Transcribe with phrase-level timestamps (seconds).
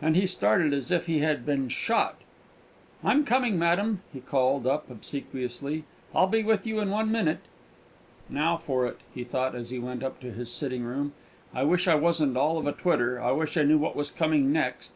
[0.00, 2.16] And he started as if he had been shot.
[3.04, 5.84] "I'm coming, madam," he called up, obsequiously.
[6.14, 7.40] "I'll be with you in one minute!"
[8.30, 11.12] "Now for it," he thought, as he went up to his sitting room.
[11.52, 13.20] "I wish I wasn't all of a twitter.
[13.20, 14.92] I wish I knew what was coming next!"